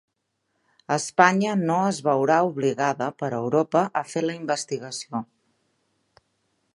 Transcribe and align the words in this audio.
Espanya 0.95 1.51
no 1.67 1.75
es 1.89 1.99
veurà 2.07 2.37
obligada 2.47 3.11
per 3.21 3.31
Europa 3.41 3.83
a 4.01 4.03
fer 4.15 4.27
la 4.27 4.39
investigació 4.39 5.25